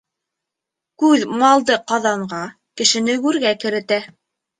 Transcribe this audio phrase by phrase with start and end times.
[1.01, 2.39] Күҙ малды ҡаҙанға,
[2.81, 4.01] кешене гүргә керетә.